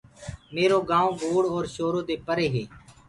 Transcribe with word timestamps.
ميرو 0.53 0.79
گآئونٚ 0.89 1.17
گوڙ 1.21 1.41
اور 1.51 1.65
شورو 1.75 2.01
دي 2.07 2.15
پري 2.27 2.47
هي 2.55 2.63